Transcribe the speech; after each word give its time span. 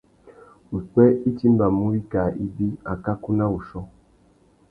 Upwê 0.77 1.05
i 1.29 1.31
timbamú 1.37 1.83
wikā 1.91 2.23
ibi, 2.45 2.67
akakú 2.93 3.29
na 3.37 3.45
wuchiô. 3.51 3.81